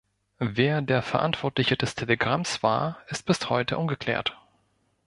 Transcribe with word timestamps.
Wer 0.39 0.81
der 0.81 1.03
Verantwortliche 1.03 1.77
des 1.77 1.93
Telegramms 1.93 2.63
war, 2.63 2.97
ist 3.09 3.23
bis 3.27 3.51
heute 3.51 3.77
ungeklärt. 3.77 4.35